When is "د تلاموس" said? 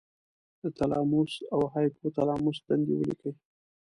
0.61-1.33